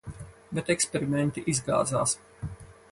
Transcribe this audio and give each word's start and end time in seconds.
Bet 0.59 0.71
eksperimenti 0.75 1.45
izgāzās. 1.55 2.19